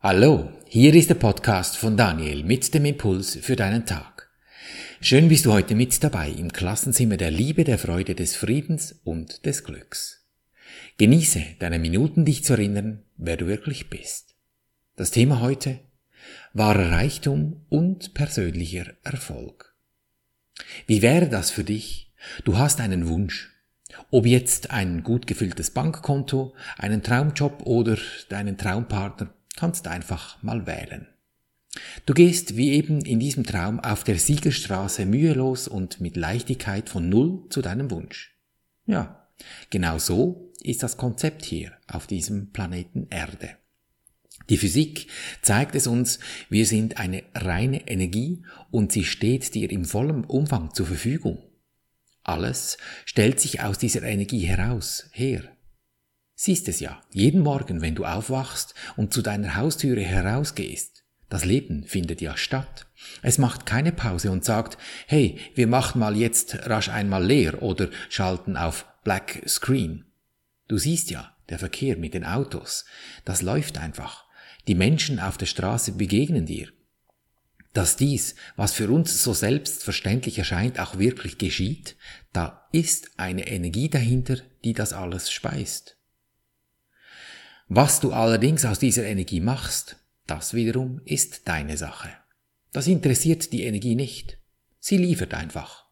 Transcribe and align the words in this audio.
Hallo, 0.00 0.52
hier 0.64 0.94
ist 0.94 1.10
der 1.10 1.16
Podcast 1.16 1.76
von 1.76 1.96
Daniel 1.96 2.44
mit 2.44 2.72
dem 2.72 2.84
Impuls 2.84 3.34
für 3.42 3.56
deinen 3.56 3.84
Tag. 3.84 4.30
Schön 5.00 5.28
bist 5.28 5.44
du 5.44 5.52
heute 5.52 5.74
mit 5.74 6.04
dabei 6.04 6.30
im 6.30 6.52
Klassenzimmer 6.52 7.16
der 7.16 7.32
Liebe, 7.32 7.64
der 7.64 7.78
Freude, 7.78 8.14
des 8.14 8.36
Friedens 8.36 9.00
und 9.02 9.44
des 9.44 9.64
Glücks. 9.64 10.24
Genieße 10.98 11.42
deine 11.58 11.80
Minuten, 11.80 12.24
dich 12.24 12.44
zu 12.44 12.52
erinnern, 12.52 13.02
wer 13.16 13.36
du 13.36 13.48
wirklich 13.48 13.90
bist. 13.90 14.36
Das 14.94 15.10
Thema 15.10 15.40
heute 15.40 15.80
wahrer 16.52 16.92
Reichtum 16.92 17.66
und 17.68 18.14
persönlicher 18.14 18.94
Erfolg. 19.02 19.74
Wie 20.86 21.02
wäre 21.02 21.28
das 21.28 21.50
für 21.50 21.64
dich? 21.64 22.12
Du 22.44 22.56
hast 22.56 22.80
einen 22.80 23.08
Wunsch. 23.08 23.50
Ob 24.12 24.26
jetzt 24.26 24.70
ein 24.70 25.02
gut 25.02 25.26
gefülltes 25.26 25.70
Bankkonto, 25.70 26.54
einen 26.76 27.02
Traumjob 27.02 27.66
oder 27.66 27.98
deinen 28.28 28.56
Traumpartner 28.56 29.34
kannst 29.58 29.88
einfach 29.88 30.40
mal 30.40 30.68
wählen. 30.68 31.08
Du 32.06 32.14
gehst 32.14 32.56
wie 32.56 32.70
eben 32.70 33.04
in 33.04 33.18
diesem 33.18 33.44
Traum 33.44 33.80
auf 33.80 34.04
der 34.04 34.16
Siegerstraße 34.16 35.04
mühelos 35.04 35.66
und 35.66 36.00
mit 36.00 36.16
Leichtigkeit 36.16 36.88
von 36.88 37.08
Null 37.08 37.42
zu 37.50 37.60
deinem 37.60 37.90
Wunsch. 37.90 38.36
Ja, 38.86 39.28
genau 39.70 39.98
so 39.98 40.52
ist 40.60 40.84
das 40.84 40.96
Konzept 40.96 41.44
hier 41.44 41.72
auf 41.88 42.06
diesem 42.06 42.52
Planeten 42.52 43.08
Erde. 43.10 43.56
Die 44.48 44.58
Physik 44.58 45.08
zeigt 45.42 45.74
es 45.74 45.88
uns, 45.88 46.20
wir 46.48 46.64
sind 46.64 46.98
eine 46.98 47.24
reine 47.34 47.88
Energie 47.88 48.44
und 48.70 48.92
sie 48.92 49.04
steht 49.04 49.54
dir 49.54 49.72
im 49.72 49.84
vollen 49.84 50.24
Umfang 50.24 50.72
zur 50.72 50.86
Verfügung. 50.86 51.42
Alles 52.22 52.78
stellt 53.04 53.40
sich 53.40 53.60
aus 53.60 53.76
dieser 53.76 54.02
Energie 54.04 54.46
heraus, 54.46 55.10
her. 55.12 55.42
Siehst 56.40 56.68
es 56.68 56.78
ja, 56.78 57.02
jeden 57.10 57.40
Morgen, 57.40 57.82
wenn 57.82 57.96
du 57.96 58.04
aufwachst 58.04 58.72
und 58.96 59.12
zu 59.12 59.22
deiner 59.22 59.56
Haustüre 59.56 60.02
herausgehst. 60.02 61.02
Das 61.28 61.44
Leben 61.44 61.82
findet 61.82 62.20
ja 62.20 62.36
statt. 62.36 62.86
Es 63.22 63.38
macht 63.38 63.66
keine 63.66 63.90
Pause 63.90 64.30
und 64.30 64.44
sagt, 64.44 64.78
hey, 65.08 65.40
wir 65.56 65.66
machen 65.66 65.98
mal 65.98 66.16
jetzt 66.16 66.68
rasch 66.68 66.90
einmal 66.90 67.26
leer 67.26 67.60
oder 67.60 67.88
schalten 68.08 68.56
auf 68.56 68.86
Black 69.02 69.42
Screen. 69.48 70.04
Du 70.68 70.78
siehst 70.78 71.10
ja, 71.10 71.34
der 71.48 71.58
Verkehr 71.58 71.96
mit 71.96 72.14
den 72.14 72.24
Autos, 72.24 72.84
das 73.24 73.42
läuft 73.42 73.76
einfach. 73.78 74.24
Die 74.68 74.76
Menschen 74.76 75.18
auf 75.18 75.38
der 75.38 75.46
Straße 75.46 75.90
begegnen 75.90 76.46
dir. 76.46 76.68
Dass 77.72 77.96
dies, 77.96 78.36
was 78.54 78.72
für 78.72 78.88
uns 78.90 79.24
so 79.24 79.34
selbstverständlich 79.34 80.38
erscheint, 80.38 80.78
auch 80.78 81.00
wirklich 81.00 81.36
geschieht, 81.36 81.96
da 82.32 82.68
ist 82.70 83.18
eine 83.18 83.48
Energie 83.48 83.88
dahinter, 83.88 84.36
die 84.62 84.72
das 84.72 84.92
alles 84.92 85.32
speist. 85.32 85.97
Was 87.70 88.00
du 88.00 88.12
allerdings 88.12 88.64
aus 88.64 88.78
dieser 88.78 89.04
Energie 89.04 89.40
machst, 89.40 89.96
das 90.26 90.54
wiederum 90.54 91.02
ist 91.04 91.48
deine 91.48 91.76
Sache. 91.76 92.08
Das 92.72 92.86
interessiert 92.86 93.52
die 93.52 93.64
Energie 93.64 93.94
nicht. 93.94 94.38
Sie 94.80 94.96
liefert 94.96 95.34
einfach. 95.34 95.84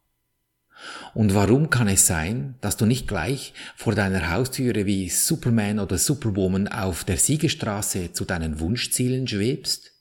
Und 1.12 1.34
warum 1.34 1.68
kann 1.68 1.88
es 1.88 2.06
sein, 2.06 2.54
dass 2.62 2.78
du 2.78 2.86
nicht 2.86 3.06
gleich 3.06 3.52
vor 3.76 3.94
deiner 3.94 4.30
Haustüre 4.30 4.86
wie 4.86 5.10
Superman 5.10 5.78
oder 5.78 5.98
Superwoman 5.98 6.66
auf 6.66 7.04
der 7.04 7.18
Siegestraße 7.18 8.12
zu 8.14 8.24
deinen 8.24 8.58
Wunschzielen 8.58 9.28
schwebst? 9.28 9.92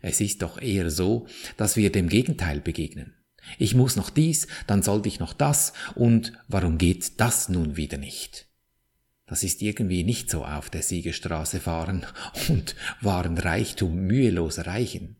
Es 0.00 0.22
ist 0.22 0.40
doch 0.40 0.60
eher 0.60 0.90
so, 0.90 1.26
dass 1.58 1.76
wir 1.76 1.92
dem 1.92 2.08
Gegenteil 2.08 2.60
begegnen. 2.60 3.14
Ich 3.58 3.74
muss 3.74 3.96
noch 3.96 4.08
dies, 4.08 4.46
dann 4.66 4.82
sollte 4.82 5.08
ich 5.08 5.20
noch 5.20 5.34
das, 5.34 5.74
und 5.94 6.32
warum 6.48 6.78
geht 6.78 7.20
das 7.20 7.50
nun 7.50 7.76
wieder 7.76 7.98
nicht? 7.98 8.45
Das 9.26 9.42
ist 9.42 9.60
irgendwie 9.60 10.04
nicht 10.04 10.30
so 10.30 10.44
auf 10.44 10.70
der 10.70 10.82
Siegestraße 10.82 11.60
fahren 11.60 12.06
und 12.48 12.76
wahren 13.00 13.38
Reichtum 13.38 13.96
mühelos 13.96 14.58
erreichen. 14.58 15.16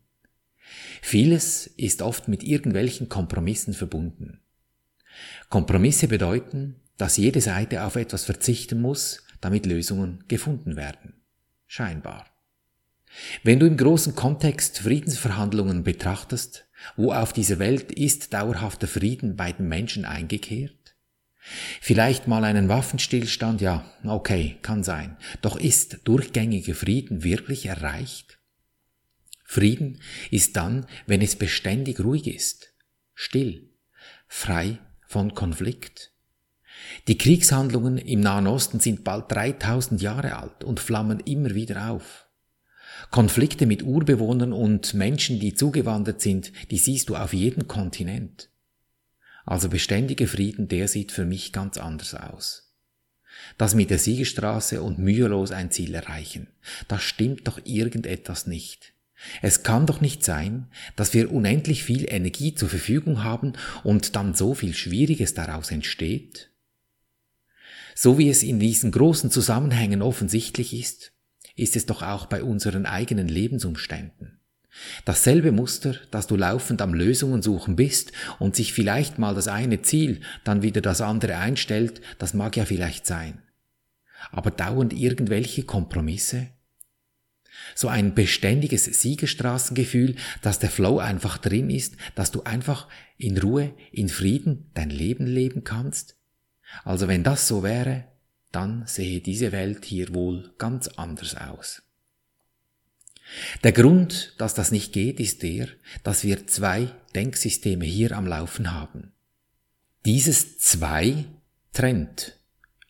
Vieles 1.01 1.67
ist 1.67 2.01
oft 2.01 2.27
mit 2.27 2.43
irgendwelchen 2.43 3.09
Kompromissen 3.09 3.73
verbunden. 3.73 4.39
Kompromisse 5.49 6.07
bedeuten, 6.07 6.75
dass 6.97 7.17
jede 7.17 7.41
Seite 7.41 7.83
auf 7.83 7.95
etwas 7.95 8.25
verzichten 8.25 8.81
muss, 8.81 9.23
damit 9.41 9.65
Lösungen 9.65 10.23
gefunden 10.27 10.75
werden. 10.75 11.13
Scheinbar. 11.67 12.25
Wenn 13.43 13.59
du 13.59 13.65
im 13.65 13.77
großen 13.77 14.15
Kontext 14.15 14.79
Friedensverhandlungen 14.79 15.83
betrachtest, 15.83 16.67
wo 16.95 17.11
auf 17.11 17.33
dieser 17.33 17.59
Welt 17.59 17.91
ist 17.91 18.33
dauerhafter 18.33 18.87
Frieden 18.87 19.35
bei 19.35 19.51
den 19.51 19.67
Menschen 19.67 20.05
eingekehrt? 20.05 20.86
Vielleicht 21.81 22.27
mal 22.27 22.43
einen 22.43 22.69
Waffenstillstand, 22.69 23.61
ja, 23.61 23.85
okay, 24.03 24.57
kann 24.61 24.83
sein. 24.83 25.17
Doch 25.41 25.57
ist 25.57 25.99
durchgängiger 26.03 26.75
Frieden 26.75 27.23
wirklich 27.23 27.65
erreicht? 27.65 28.39
Frieden 29.43 30.01
ist 30.29 30.57
dann, 30.57 30.85
wenn 31.05 31.21
es 31.21 31.37
beständig 31.37 32.01
ruhig 32.01 32.27
ist, 32.27 32.73
still, 33.13 33.69
frei 34.27 34.79
von 35.07 35.33
Konflikt. 35.33 36.11
Die 37.07 37.17
Kriegshandlungen 37.17 37.97
im 37.97 38.19
Nahen 38.19 38.45
Osten 38.45 38.79
sind 38.79 39.03
bald 39.03 39.31
3000 39.31 40.01
Jahre 40.01 40.35
alt 40.35 40.63
und 40.63 40.79
flammen 40.79 41.21
immer 41.21 41.55
wieder 41.55 41.89
auf. 41.89 42.27
Konflikte 43.09 43.65
mit 43.65 43.83
Urbewohnern 43.83 44.53
und 44.53 44.93
Menschen, 44.93 45.39
die 45.39 45.53
zugewandert 45.53 46.19
sind, 46.21 46.51
die 46.71 46.77
siehst 46.77 47.09
du 47.09 47.15
auf 47.15 47.33
jedem 47.33 47.67
Kontinent. 47.67 48.49
Also 49.47 49.69
beständiger 49.69 50.27
Frieden, 50.27 50.67
der 50.67 50.89
sieht 50.89 51.13
für 51.13 51.23
mich 51.23 51.53
ganz 51.53 51.77
anders 51.77 52.13
aus. 52.13 52.75
Das 53.57 53.75
mit 53.75 53.89
der 53.89 53.97
Siegestraße 53.97 54.81
und 54.81 54.99
mühelos 54.99 55.51
ein 55.51 55.71
Ziel 55.71 55.95
erreichen, 55.95 56.47
da 56.89 56.99
stimmt 56.99 57.47
doch 57.47 57.61
irgendetwas 57.63 58.45
nicht. 58.45 58.93
Es 59.41 59.63
kann 59.63 59.85
doch 59.85 60.01
nicht 60.01 60.23
sein, 60.23 60.67
dass 60.97 61.13
wir 61.13 61.31
unendlich 61.31 61.83
viel 61.83 62.05
Energie 62.11 62.55
zur 62.55 62.67
Verfügung 62.67 63.23
haben 63.23 63.53
und 63.85 64.17
dann 64.17 64.35
so 64.35 64.53
viel 64.53 64.75
Schwieriges 64.75 65.33
daraus 65.33 65.71
entsteht. 65.71 66.51
So 67.95 68.17
wie 68.17 68.29
es 68.29 68.43
in 68.43 68.59
diesen 68.59 68.91
großen 68.91 69.31
Zusammenhängen 69.31 70.01
offensichtlich 70.01 70.73
ist, 70.73 71.13
ist 71.55 71.77
es 71.77 71.85
doch 71.85 72.01
auch 72.01 72.25
bei 72.25 72.43
unseren 72.43 72.85
eigenen 72.85 73.29
Lebensumständen. 73.29 74.41
Dasselbe 75.05 75.51
Muster, 75.51 75.95
dass 76.11 76.27
du 76.27 76.35
laufend 76.35 76.81
am 76.81 76.93
Lösungen 76.93 77.41
suchen 77.41 77.75
bist 77.75 78.11
und 78.39 78.55
sich 78.55 78.73
vielleicht 78.73 79.17
mal 79.17 79.35
das 79.35 79.47
eine 79.47 79.81
Ziel, 79.81 80.21
dann 80.43 80.61
wieder 80.61 80.81
das 80.81 81.01
andere 81.01 81.37
einstellt, 81.37 82.01
das 82.19 82.33
mag 82.33 82.55
ja 82.57 82.65
vielleicht 82.65 83.05
sein. 83.05 83.41
Aber 84.31 84.51
dauernd 84.51 84.93
irgendwelche 84.93 85.63
Kompromisse? 85.63 86.47
So 87.75 87.87
ein 87.87 88.13
beständiges 88.13 88.85
Siegestraßengefühl, 88.85 90.15
dass 90.41 90.59
der 90.59 90.69
Flow 90.69 90.99
einfach 90.99 91.37
drin 91.37 91.69
ist, 91.69 91.95
dass 92.15 92.31
du 92.31 92.43
einfach 92.43 92.87
in 93.17 93.37
Ruhe, 93.37 93.73
in 93.91 94.09
Frieden 94.09 94.69
dein 94.73 94.89
Leben 94.89 95.25
leben 95.25 95.63
kannst? 95.63 96.15
Also 96.83 97.07
wenn 97.07 97.23
das 97.23 97.47
so 97.47 97.63
wäre, 97.63 98.05
dann 98.51 98.85
sehe 98.85 99.21
diese 99.21 99.51
Welt 99.51 99.85
hier 99.85 100.13
wohl 100.13 100.53
ganz 100.57 100.87
anders 100.87 101.35
aus. 101.35 101.81
Der 103.63 103.71
Grund, 103.71 104.33
dass 104.37 104.53
das 104.53 104.71
nicht 104.71 104.93
geht, 104.93 105.19
ist 105.19 105.43
der, 105.43 105.67
dass 106.03 106.23
wir 106.23 106.47
zwei 106.47 106.89
Denksysteme 107.15 107.85
hier 107.85 108.13
am 108.13 108.25
Laufen 108.25 108.73
haben. 108.73 109.13
Dieses 110.05 110.59
zwei 110.59 111.25
trennt, 111.73 112.39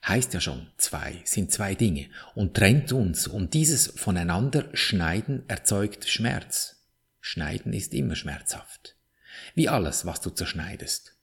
heißt 0.05 0.33
ja 0.33 0.39
schon 0.39 0.67
zwei, 0.77 1.21
sind 1.25 1.51
zwei 1.51 1.75
Dinge 1.75 2.09
und 2.35 2.53
trennt 2.53 2.91
uns 2.91 3.27
und 3.27 3.53
dieses 3.53 3.87
voneinander 3.87 4.69
Schneiden 4.73 5.43
erzeugt 5.47 6.07
Schmerz. 6.07 6.85
Schneiden 7.19 7.73
ist 7.73 7.93
immer 7.93 8.15
schmerzhaft. 8.15 8.95
Wie 9.55 9.69
alles, 9.69 10.05
was 10.05 10.21
du 10.21 10.29
zerschneidest. 10.29 11.15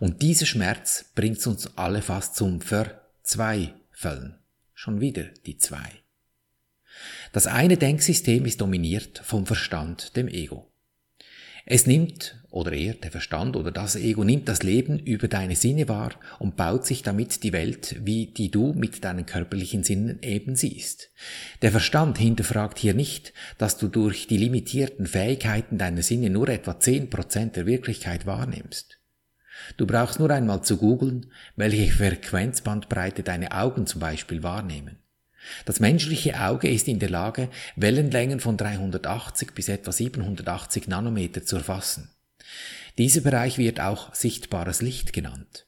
Und 0.00 0.22
dieser 0.22 0.46
Schmerz 0.46 1.06
bringt 1.14 1.44
uns 1.46 1.76
alle 1.76 2.00
fast 2.00 2.36
zum 2.36 2.60
Verzweifeln. 2.60 4.38
Schon 4.72 5.00
wieder 5.00 5.24
die 5.24 5.58
zwei. 5.58 6.03
Das 7.32 7.46
eine 7.46 7.76
Denksystem 7.76 8.44
ist 8.44 8.60
dominiert 8.60 9.20
vom 9.24 9.46
Verstand, 9.46 10.16
dem 10.16 10.28
Ego. 10.28 10.70
Es 11.66 11.86
nimmt, 11.86 12.44
oder 12.50 12.72
er, 12.72 12.92
der 12.92 13.10
Verstand 13.10 13.56
oder 13.56 13.70
das 13.70 13.96
Ego 13.96 14.22
nimmt 14.22 14.48
das 14.48 14.62
Leben 14.62 14.98
über 14.98 15.28
deine 15.28 15.56
Sinne 15.56 15.88
wahr 15.88 16.12
und 16.38 16.56
baut 16.56 16.84
sich 16.84 17.02
damit 17.02 17.42
die 17.42 17.54
Welt, 17.54 17.96
wie 18.04 18.26
die 18.26 18.50
du 18.50 18.74
mit 18.74 19.02
deinen 19.02 19.24
körperlichen 19.24 19.82
Sinnen 19.82 20.18
eben 20.20 20.56
siehst. 20.56 21.10
Der 21.62 21.70
Verstand 21.70 22.18
hinterfragt 22.18 22.78
hier 22.78 22.92
nicht, 22.92 23.32
dass 23.56 23.78
du 23.78 23.88
durch 23.88 24.26
die 24.26 24.36
limitierten 24.36 25.06
Fähigkeiten 25.06 25.78
deiner 25.78 26.02
Sinne 26.02 26.28
nur 26.28 26.50
etwa 26.50 26.72
10% 26.72 27.52
der 27.52 27.64
Wirklichkeit 27.64 28.26
wahrnimmst. 28.26 29.00
Du 29.78 29.86
brauchst 29.86 30.18
nur 30.18 30.30
einmal 30.30 30.62
zu 30.62 30.76
googeln, 30.76 31.32
welche 31.56 31.90
Frequenzbandbreite 31.90 33.22
deine 33.22 33.52
Augen 33.52 33.86
zum 33.86 34.00
Beispiel 34.00 34.42
wahrnehmen. 34.42 34.98
Das 35.64 35.80
menschliche 35.80 36.40
Auge 36.40 36.68
ist 36.68 36.88
in 36.88 36.98
der 36.98 37.10
Lage, 37.10 37.48
Wellenlängen 37.76 38.40
von 38.40 38.56
380 38.56 39.54
bis 39.54 39.68
etwa 39.68 39.92
780 39.92 40.88
Nanometer 40.88 41.44
zu 41.44 41.56
erfassen. 41.56 42.10
Dieser 42.98 43.20
Bereich 43.20 43.58
wird 43.58 43.80
auch 43.80 44.14
sichtbares 44.14 44.80
Licht 44.82 45.12
genannt. 45.12 45.66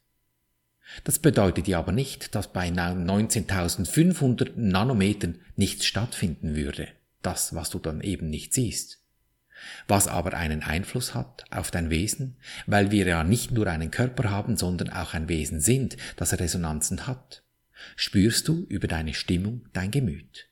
Das 1.05 1.19
bedeutet 1.19 1.69
ja 1.69 1.79
aber 1.79 1.93
nicht, 1.93 2.35
dass 2.35 2.53
bei 2.53 2.69
19.500 2.69 4.53
Nanometern 4.57 5.41
nichts 5.57 5.87
stattfinden 5.87 6.57
würde. 6.57 6.89
das, 7.23 7.57
was 7.57 7.71
du 7.71 7.81
dann 7.81 8.03
eben 8.03 8.31
nicht 8.31 8.55
siehst. 8.55 9.01
Was 9.89 10.07
aber 10.07 10.35
einen 10.35 10.63
Einfluss 10.63 11.15
hat 11.15 11.45
auf 11.51 11.73
dein 11.73 11.91
Wesen, 11.91 12.37
weil 12.67 12.93
wir 12.93 13.07
ja 13.07 13.25
nicht 13.25 13.51
nur 13.51 13.67
einen 13.67 13.91
Körper 13.91 14.31
haben, 14.31 14.57
sondern 14.57 14.91
auch 14.91 15.13
ein 15.13 15.29
Wesen 15.29 15.61
sind, 15.61 15.97
das 16.15 16.39
Resonanzen 16.39 17.09
hat, 17.09 17.43
spürst 17.97 18.49
du 18.49 18.67
über 18.69 18.89
deine 18.89 19.15
Stimmung 19.15 19.67
dein 19.73 19.91
Gemüt. 19.91 20.49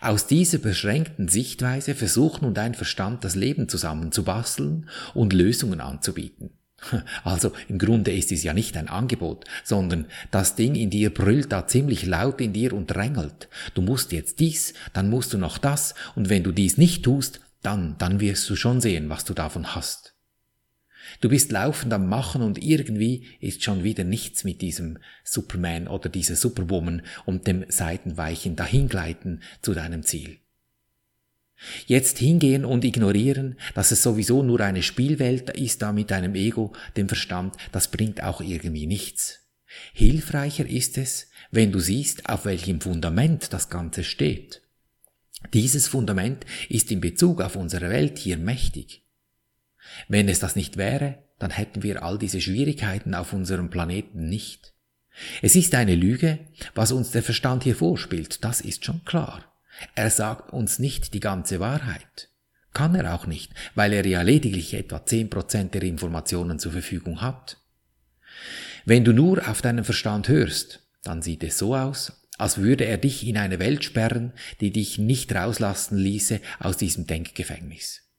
Aus 0.00 0.26
dieser 0.26 0.58
beschränkten 0.58 1.28
Sichtweise 1.28 1.94
versucht 1.94 2.42
nun 2.42 2.54
dein 2.54 2.74
Verstand 2.74 3.24
das 3.24 3.34
Leben 3.34 3.68
zusammenzubasteln 3.68 4.88
und 5.14 5.32
Lösungen 5.32 5.80
anzubieten. 5.80 6.50
Also 7.24 7.52
im 7.68 7.78
Grunde 7.78 8.10
ist 8.10 8.32
es 8.32 8.42
ja 8.42 8.54
nicht 8.54 8.76
ein 8.76 8.88
Angebot, 8.88 9.44
sondern 9.64 10.06
das 10.30 10.54
Ding 10.54 10.74
in 10.74 10.90
dir 10.90 11.12
brüllt 11.12 11.52
da 11.52 11.66
ziemlich 11.66 12.06
laut 12.06 12.40
in 12.40 12.52
dir 12.52 12.72
und 12.72 12.86
drängelt. 12.86 13.48
Du 13.74 13.82
musst 13.82 14.12
jetzt 14.12 14.40
dies, 14.40 14.74
dann 14.92 15.10
musst 15.10 15.32
du 15.32 15.38
noch 15.38 15.58
das, 15.58 15.94
und 16.14 16.30
wenn 16.30 16.42
du 16.42 16.52
dies 16.52 16.78
nicht 16.78 17.04
tust, 17.04 17.40
dann, 17.62 17.96
dann 17.98 18.20
wirst 18.20 18.48
du 18.48 18.56
schon 18.56 18.80
sehen, 18.80 19.10
was 19.10 19.24
du 19.24 19.34
davon 19.34 19.74
hast. 19.74 20.09
Du 21.20 21.28
bist 21.28 21.52
laufend 21.52 21.92
am 21.92 22.08
Machen 22.08 22.40
und 22.40 22.62
irgendwie 22.62 23.26
ist 23.40 23.62
schon 23.62 23.84
wieder 23.84 24.04
nichts 24.04 24.44
mit 24.44 24.62
diesem 24.62 24.98
Superman 25.22 25.86
oder 25.86 26.08
dieser 26.08 26.34
Superwoman 26.34 27.02
und 27.26 27.46
dem 27.46 27.64
Seitenweichen 27.68 28.56
dahingleiten 28.56 29.42
zu 29.60 29.74
deinem 29.74 30.02
Ziel. 30.02 30.38
Jetzt 31.86 32.18
hingehen 32.18 32.64
und 32.64 32.86
ignorieren, 32.86 33.56
dass 33.74 33.90
es 33.90 34.02
sowieso 34.02 34.42
nur 34.42 34.60
eine 34.60 34.82
Spielwelt 34.82 35.50
ist 35.50 35.82
da 35.82 35.92
mit 35.92 36.10
deinem 36.10 36.34
Ego, 36.34 36.72
dem 36.96 37.06
Verstand, 37.06 37.54
das 37.70 37.88
bringt 37.88 38.22
auch 38.22 38.40
irgendwie 38.40 38.86
nichts. 38.86 39.40
Hilfreicher 39.92 40.66
ist 40.66 40.96
es, 40.96 41.28
wenn 41.50 41.70
du 41.70 41.80
siehst, 41.80 42.30
auf 42.30 42.46
welchem 42.46 42.80
Fundament 42.80 43.52
das 43.52 43.68
Ganze 43.68 44.04
steht. 44.04 44.62
Dieses 45.52 45.86
Fundament 45.86 46.46
ist 46.70 46.90
in 46.90 47.00
Bezug 47.00 47.42
auf 47.42 47.56
unsere 47.56 47.90
Welt 47.90 48.18
hier 48.18 48.38
mächtig. 48.38 49.04
Wenn 50.08 50.28
es 50.28 50.38
das 50.38 50.56
nicht 50.56 50.76
wäre, 50.76 51.18
dann 51.38 51.50
hätten 51.50 51.82
wir 51.82 52.02
all 52.02 52.18
diese 52.18 52.40
Schwierigkeiten 52.40 53.14
auf 53.14 53.32
unserem 53.32 53.70
Planeten 53.70 54.28
nicht. 54.28 54.74
Es 55.42 55.56
ist 55.56 55.74
eine 55.74 55.94
Lüge, 55.94 56.38
was 56.74 56.92
uns 56.92 57.10
der 57.10 57.22
Verstand 57.22 57.64
hier 57.64 57.74
vorspielt, 57.76 58.44
das 58.44 58.60
ist 58.60 58.84
schon 58.84 59.04
klar. 59.04 59.44
Er 59.94 60.10
sagt 60.10 60.52
uns 60.52 60.78
nicht 60.78 61.14
die 61.14 61.20
ganze 61.20 61.60
Wahrheit. 61.60 62.28
Kann 62.72 62.94
er 62.94 63.14
auch 63.14 63.26
nicht, 63.26 63.52
weil 63.74 63.92
er 63.92 64.06
ja 64.06 64.22
lediglich 64.22 64.74
etwa 64.74 65.04
zehn 65.04 65.28
Prozent 65.28 65.74
der 65.74 65.82
Informationen 65.82 66.58
zur 66.58 66.72
Verfügung 66.72 67.20
hat. 67.20 67.56
Wenn 68.84 69.04
du 69.04 69.12
nur 69.12 69.48
auf 69.48 69.60
deinen 69.60 69.84
Verstand 69.84 70.28
hörst, 70.28 70.86
dann 71.02 71.22
sieht 71.22 71.42
es 71.42 71.58
so 71.58 71.74
aus, 71.74 72.28
als 72.38 72.58
würde 72.58 72.84
er 72.84 72.98
dich 72.98 73.26
in 73.26 73.36
eine 73.36 73.58
Welt 73.58 73.84
sperren, 73.84 74.32
die 74.60 74.70
dich 74.70 74.98
nicht 74.98 75.34
rauslassen 75.34 75.98
ließe 75.98 76.40
aus 76.58 76.76
diesem 76.76 77.06
Denkgefängnis. 77.06 78.09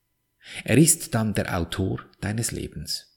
Er 0.64 0.78
ist 0.78 1.14
dann 1.16 1.34
der 1.34 1.58
Autor 1.58 2.04
deines 2.20 2.52
Lebens. 2.52 3.08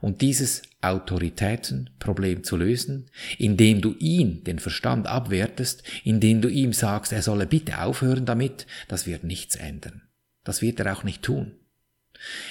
Und 0.00 0.20
dieses 0.20 0.62
Autoritätenproblem 0.80 2.44
zu 2.44 2.56
lösen, 2.56 3.10
indem 3.38 3.80
du 3.80 3.94
ihn, 3.98 4.44
den 4.44 4.58
Verstand, 4.58 5.06
abwertest, 5.06 5.82
indem 6.04 6.40
du 6.40 6.48
ihm 6.48 6.72
sagst, 6.72 7.12
er 7.12 7.22
solle 7.22 7.46
bitte 7.46 7.80
aufhören 7.80 8.24
damit, 8.24 8.66
das 8.88 9.06
wird 9.06 9.24
nichts 9.24 9.56
ändern. 9.56 10.02
Das 10.44 10.62
wird 10.62 10.80
er 10.80 10.96
auch 10.96 11.04
nicht 11.04 11.22
tun. 11.22 11.56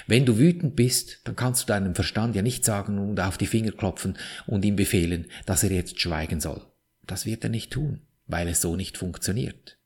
Wenn 0.07 0.25
du 0.25 0.37
wütend 0.37 0.75
bist, 0.75 1.21
dann 1.23 1.35
kannst 1.35 1.63
du 1.63 1.67
deinem 1.67 1.95
Verstand 1.95 2.35
ja 2.35 2.41
nicht 2.41 2.65
sagen 2.65 2.97
und 2.99 3.19
auf 3.19 3.37
die 3.37 3.47
Finger 3.47 3.71
klopfen 3.71 4.17
und 4.45 4.65
ihm 4.65 4.75
befehlen, 4.75 5.27
dass 5.45 5.63
er 5.63 5.71
jetzt 5.71 5.99
schweigen 5.99 6.41
soll. 6.41 6.61
Das 7.05 7.25
wird 7.25 7.43
er 7.43 7.49
nicht 7.49 7.71
tun, 7.71 8.01
weil 8.27 8.47
es 8.47 8.61
so 8.61 8.75
nicht 8.75 8.97
funktioniert. 8.97 9.77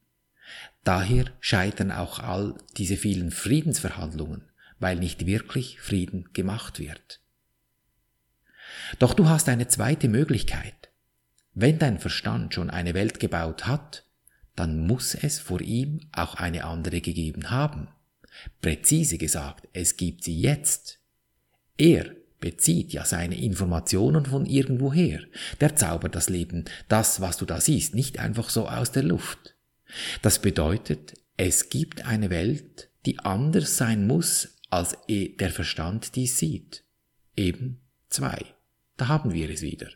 Daher 0.85 1.25
scheitern 1.39 1.91
auch 1.91 2.19
all 2.19 2.53
diese 2.77 2.95
vielen 2.95 3.31
Friedensverhandlungen, 3.31 4.43
weil 4.79 4.97
nicht 4.97 5.25
wirklich 5.25 5.81
Frieden 5.81 6.29
gemacht 6.31 6.79
wird. 6.79 7.19
Doch 8.99 9.15
du 9.15 9.27
hast 9.27 9.49
eine 9.49 9.67
zweite 9.67 10.07
Möglichkeit. 10.07 10.91
Wenn 11.55 11.79
dein 11.79 11.97
Verstand 11.99 12.53
schon 12.53 12.69
eine 12.69 12.93
Welt 12.93 13.19
gebaut 13.19 13.65
hat, 13.65 14.05
dann 14.55 14.85
muss 14.85 15.15
es 15.15 15.39
vor 15.39 15.59
ihm 15.59 16.01
auch 16.11 16.35
eine 16.35 16.65
andere 16.65 17.01
gegeben 17.01 17.49
haben. 17.49 17.87
Präzise 18.61 19.17
gesagt, 19.17 19.67
es 19.73 19.97
gibt 19.97 20.23
sie 20.23 20.39
jetzt. 20.39 20.99
Er 21.77 22.11
bezieht 22.39 22.93
ja 22.93 23.05
seine 23.05 23.39
Informationen 23.41 24.25
von 24.27 24.45
irgendwoher. 24.45 25.21
Der 25.61 25.75
zaubert 25.75 26.13
das 26.13 26.29
Leben, 26.29 26.65
das, 26.89 27.21
was 27.21 27.37
du 27.37 27.45
da 27.45 27.59
siehst, 27.59 27.95
nicht 27.95 28.19
einfach 28.19 28.49
so 28.51 28.69
aus 28.69 28.91
der 28.91 29.03
Luft. 29.03 29.54
Das 30.21 30.41
bedeutet, 30.41 31.13
es 31.37 31.69
gibt 31.69 32.05
eine 32.05 32.29
Welt, 32.29 32.89
die 33.05 33.19
anders 33.19 33.77
sein 33.77 34.07
muss, 34.07 34.59
als 34.69 34.97
der 35.07 35.51
Verstand 35.51 36.15
dies 36.15 36.37
sieht. 36.37 36.83
Eben 37.35 37.81
zwei. 38.09 38.43
Da 38.97 39.07
haben 39.07 39.33
wir 39.33 39.49
es 39.49 39.61
wieder. 39.61 39.89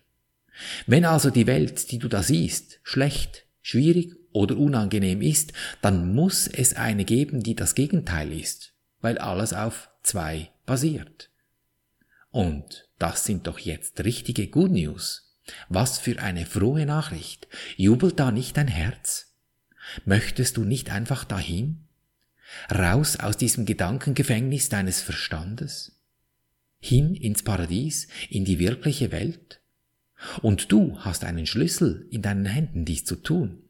Wenn 0.86 1.06
also 1.06 1.30
die 1.30 1.48
Welt, 1.48 1.92
die 1.92 2.00
du 2.00 2.08
da 2.08 2.22
siehst, 2.22 2.80
schlecht, 2.84 3.46
schwierig 3.62 4.16
oder 4.32 4.58
unangenehm 4.58 5.22
ist, 5.22 5.54
dann 5.82 6.14
muss 6.14 6.48
es 6.48 6.76
eine 6.76 7.06
geben, 7.06 7.42
die 7.42 7.56
das 7.56 7.76
Gegenteil 7.76 8.32
ist, 8.32 8.74
weil 9.02 9.18
alles 9.18 9.54
auf 9.54 9.90
zwei 10.04 10.52
basiert. 10.66 11.30
Und 12.32 12.90
das 13.00 13.24
sind 13.24 13.48
doch 13.48 13.60
jetzt 13.60 14.04
richtige 14.04 14.48
Good 14.48 14.72
News. 14.72 15.38
Was 15.68 15.98
für 15.98 16.20
eine 16.20 16.46
frohe 16.46 16.86
Nachricht. 16.86 17.48
Jubelt 17.76 18.20
da 18.20 18.32
nicht 18.32 18.58
dein 18.58 18.68
Herz? 18.68 19.29
Möchtest 20.06 20.58
du 20.58 20.64
nicht 20.64 20.90
einfach 20.92 21.24
dahin? 21.24 21.86
Raus 22.72 23.18
aus 23.18 23.38
diesem 23.38 23.66
Gedankengefängnis 23.66 24.70
deines 24.70 25.02
Verstandes? 25.02 26.00
hin 26.80 27.16
ins 27.16 27.44
Paradies, 27.44 28.08
in 28.30 28.46
die 28.46 28.60
wirkliche 28.60 29.12
Welt. 29.12 29.62
Und 30.42 30.72
du 30.72 31.00
hast 31.00 31.24
einen 31.24 31.46
Schlüssel 31.46 32.08
in 32.10 32.22
deinen 32.22 32.46
Händen, 32.46 32.86
dies 32.86 33.06
zu 33.06 33.16
tun. 33.16 33.64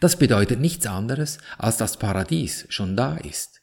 Das 0.00 0.18
bedeutet 0.18 0.60
nichts 0.60 0.86
anderes, 0.86 1.38
als 1.56 1.76
das 1.76 1.98
Paradies 1.98 2.66
schon 2.68 2.96
da 2.96 3.16
ist. 3.16 3.62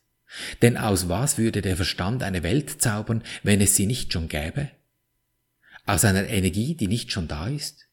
Denn 0.62 0.78
aus 0.78 1.10
was 1.10 1.38
würde 1.38 1.62
der 1.62 1.76
Verstand 1.76 2.24
eine 2.24 2.44
Welt 2.44 2.82
zaubern, 2.82 3.24
wenn 3.44 3.62
es 3.62 3.76
sie 3.76 3.86
nicht 3.86 4.14
schon 4.14 4.28
gäbe? 4.28 4.72
Aus 5.86 6.04
einer 6.04 6.28
Energie, 6.28 6.76
die 6.76 6.88
nicht 6.88 7.12
schon 7.12 7.28
da 7.28 7.48
ist? 7.48 7.88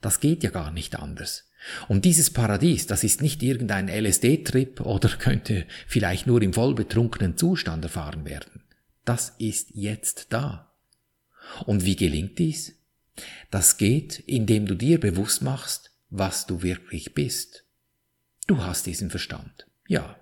Das 0.00 0.20
geht 0.20 0.42
ja 0.42 0.50
gar 0.50 0.72
nicht 0.72 0.96
anders. 0.96 1.45
Und 1.88 2.04
dieses 2.04 2.30
Paradies, 2.30 2.86
das 2.86 3.04
ist 3.04 3.22
nicht 3.22 3.42
irgendein 3.42 3.88
LSD-Trip 3.88 4.80
oder 4.80 5.08
könnte 5.18 5.66
vielleicht 5.86 6.26
nur 6.26 6.42
im 6.42 6.52
vollbetrunkenen 6.52 7.36
Zustand 7.36 7.84
erfahren 7.84 8.24
werden. 8.24 8.62
Das 9.04 9.34
ist 9.38 9.70
jetzt 9.74 10.28
da. 10.30 10.72
Und 11.64 11.84
wie 11.84 11.96
gelingt 11.96 12.38
dies? 12.38 12.74
Das 13.50 13.78
geht, 13.78 14.18
indem 14.26 14.66
du 14.66 14.74
dir 14.74 15.00
bewusst 15.00 15.42
machst, 15.42 15.92
was 16.10 16.46
du 16.46 16.62
wirklich 16.62 17.14
bist. 17.14 17.64
Du 18.46 18.62
hast 18.62 18.86
diesen 18.86 19.10
Verstand, 19.10 19.66
ja. 19.88 20.16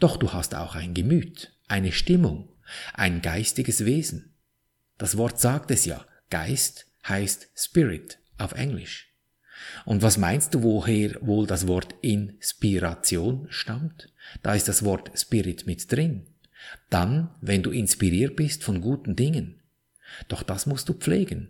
Doch 0.00 0.18
du 0.18 0.32
hast 0.32 0.54
auch 0.54 0.74
ein 0.74 0.92
Gemüt, 0.92 1.56
eine 1.66 1.92
Stimmung, 1.92 2.52
ein 2.92 3.22
geistiges 3.22 3.86
Wesen. 3.86 4.34
Das 4.98 5.16
Wort 5.16 5.40
sagt 5.40 5.70
es 5.70 5.84
ja. 5.84 6.06
Geist 6.30 6.86
heißt 7.06 7.48
Spirit 7.54 8.18
auf 8.38 8.52
Englisch. 8.52 9.11
Und 9.84 10.02
was 10.02 10.18
meinst 10.18 10.54
du, 10.54 10.62
woher 10.62 11.16
wohl 11.20 11.46
das 11.46 11.66
Wort 11.66 11.94
Inspiration 12.02 13.46
stammt? 13.50 14.12
Da 14.42 14.54
ist 14.54 14.68
das 14.68 14.84
Wort 14.84 15.10
Spirit 15.14 15.66
mit 15.66 15.90
drin. 15.90 16.26
Dann, 16.90 17.30
wenn 17.40 17.62
du 17.62 17.70
inspiriert 17.70 18.36
bist 18.36 18.64
von 18.64 18.80
guten 18.80 19.16
Dingen. 19.16 19.60
Doch 20.28 20.42
das 20.42 20.66
musst 20.66 20.88
du 20.88 20.94
pflegen. 20.94 21.48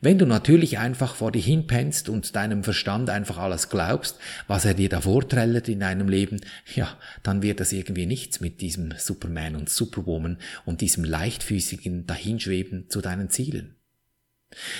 Wenn 0.00 0.18
du 0.18 0.26
natürlich 0.26 0.78
einfach 0.78 1.14
vor 1.14 1.32
dir 1.32 1.42
hinpennst 1.42 2.08
und 2.08 2.34
deinem 2.36 2.64
Verstand 2.64 3.10
einfach 3.10 3.38
alles 3.38 3.68
glaubst, 3.68 4.18
was 4.46 4.64
er 4.64 4.74
dir 4.74 4.88
da 4.88 5.00
vortrellet 5.00 5.68
in 5.68 5.80
deinem 5.80 6.08
Leben, 6.08 6.40
ja, 6.74 6.96
dann 7.22 7.42
wird 7.42 7.60
das 7.60 7.72
irgendwie 7.72 8.06
nichts 8.06 8.40
mit 8.40 8.60
diesem 8.60 8.94
Superman 8.96 9.56
und 9.56 9.68
Superwoman 9.68 10.38
und 10.64 10.80
diesem 10.80 11.04
leichtfüßigen 11.04 12.06
Dahinschweben 12.06 12.88
zu 12.90 13.00
deinen 13.00 13.28
Zielen. 13.30 13.76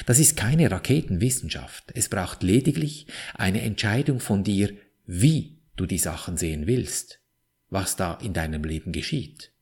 Das 0.06 0.18
ist 0.18 0.36
keine 0.36 0.70
Raketenwissenschaft. 0.70 1.92
Es 1.94 2.08
braucht 2.08 2.42
lediglich 2.42 3.06
eine 3.34 3.62
Entscheidung 3.62 4.20
von 4.20 4.44
dir, 4.44 4.72
wie 5.06 5.58
du 5.76 5.86
die 5.86 5.98
Sachen 5.98 6.36
sehen 6.36 6.66
willst, 6.66 7.20
was 7.70 7.96
da 7.96 8.14
in 8.14 8.32
deinem 8.32 8.64
Leben 8.64 8.92
geschieht. 8.92 9.52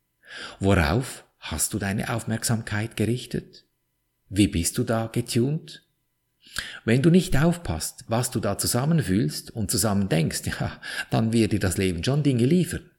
Worauf 0.58 1.24
hast 1.38 1.74
du 1.74 1.78
deine 1.78 2.12
Aufmerksamkeit 2.12 2.96
gerichtet? 2.96 3.64
Wie 4.28 4.48
bist 4.48 4.78
du 4.78 4.84
da 4.84 5.06
getunt? 5.06 5.84
Wenn 6.84 7.02
du 7.02 7.10
nicht 7.10 7.36
aufpasst, 7.36 8.04
was 8.08 8.30
du 8.30 8.40
da 8.40 8.58
zusammenfühlst 8.58 9.50
und 9.50 9.70
zusammen 9.70 10.08
denkst, 10.08 10.42
ja, 10.60 10.80
dann 11.10 11.32
wird 11.32 11.52
dir 11.52 11.60
das 11.60 11.78
Leben 11.78 12.04
schon 12.04 12.22
Dinge 12.22 12.46
liefern. 12.46 12.90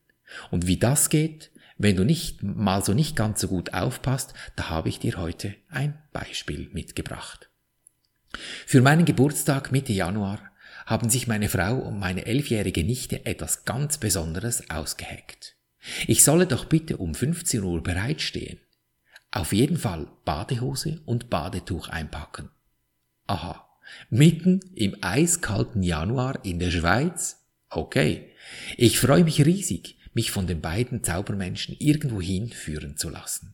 Und 0.50 0.68
wie 0.68 0.78
das 0.78 1.10
geht, 1.10 1.52
wenn 1.84 1.96
du 1.96 2.04
nicht 2.04 2.44
mal 2.44 2.84
so 2.84 2.94
nicht 2.94 3.16
ganz 3.16 3.42
so 3.42 3.48
gut 3.48 3.74
aufpasst, 3.74 4.34
da 4.56 4.70
habe 4.70 4.90
ich 4.90 5.00
dir 5.00 5.18
heute 5.18 5.56
ein 5.70 5.98
Beispiel 6.14 6.70
mitgebracht. 6.74 7.50
Für 8.66 8.82
meinen 8.82 9.06
Geburtstag 9.06 9.72
Mitte 9.72 9.92
Januar 9.92 10.40
haben 10.86 11.10
sich 11.10 11.28
meine 11.28 11.50
Frau 11.50 11.76
und 11.76 12.00
meine 12.00 12.26
elfjährige 12.26 12.84
Nichte 12.84 13.26
etwas 13.26 13.66
ganz 13.66 13.98
Besonderes 13.98 14.70
ausgeheckt. 14.70 15.56
Ich 16.08 16.24
solle 16.24 16.46
doch 16.46 16.66
bitte 16.66 16.98
um 16.98 17.16
15 17.16 17.64
Uhr 17.64 17.82
bereitstehen. 17.82 18.60
Auf 19.32 19.54
jeden 19.54 19.78
Fall 19.78 20.08
Badehose 20.26 21.02
und 21.06 21.30
Badetuch 21.30 21.88
einpacken. 21.88 22.50
Aha, 23.28 23.68
mitten 24.10 24.60
im 24.76 24.98
eiskalten 25.02 25.84
Januar 25.84 26.44
in 26.46 26.60
der 26.60 26.72
Schweiz? 26.72 27.38
Okay, 27.70 28.30
ich 28.78 29.00
freue 29.00 29.24
mich 29.24 29.46
riesig, 29.46 29.98
mich 30.14 30.32
von 30.32 30.48
den 30.48 30.62
beiden 30.62 31.04
Zaubermenschen 31.04 31.76
irgendwo 31.80 32.22
hinführen 32.22 32.98
zu 32.98 33.10
lassen. 33.10 33.54